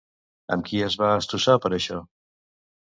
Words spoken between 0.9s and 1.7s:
va estossar